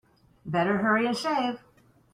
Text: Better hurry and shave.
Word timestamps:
Better 0.47 0.79
hurry 0.79 1.05
and 1.05 1.15
shave. 1.15 1.59